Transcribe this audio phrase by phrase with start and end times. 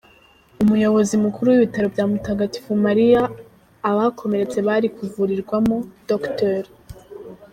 [0.63, 3.21] Umuyobozi mukuru w’ ibitaro bya Mutagatifu Mariya
[3.89, 5.75] abakomeretse bari kuvurirwamo,
[6.09, 6.61] Dr.